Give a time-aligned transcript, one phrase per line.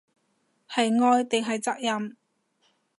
[0.67, 2.17] 係愛定係責任